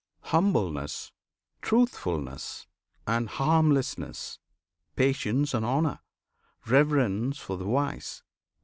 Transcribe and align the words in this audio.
Humbleness, 0.33 1.11
truthfulness, 1.61 2.65
and 3.05 3.29
harmlessness, 3.29 4.39
Patience 4.95 5.53
and 5.53 5.63
honour, 5.63 5.99
reverence 6.65 7.37
for 7.37 7.55
the 7.55 7.67
wise. 7.67 8.23